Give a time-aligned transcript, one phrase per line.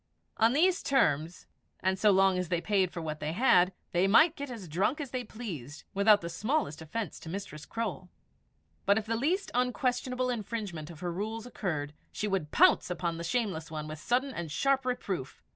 [0.37, 1.45] On these terms,
[1.79, 4.99] and so long as they paid for what they had, they might get as drunk
[4.99, 8.09] as they pleased, without the smallest offence to Mistress Croale.
[8.87, 13.23] But if the least unquestionable infringement of her rules occurred, she would pounce upon the
[13.23, 15.39] shameless one with sudden and sharp reproof.